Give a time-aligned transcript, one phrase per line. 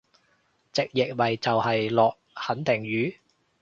[0.73, 3.19] 直譯咪就係落肯定雨？